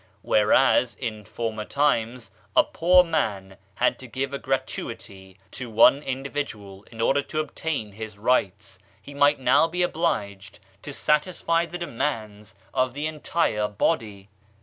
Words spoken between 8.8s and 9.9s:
he might now be